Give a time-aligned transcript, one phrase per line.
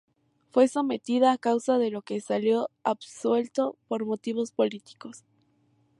[0.49, 5.23] Fue sometido a causa, de la que salió absuelto por motivos políticos.